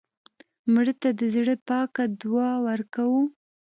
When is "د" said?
1.19-1.21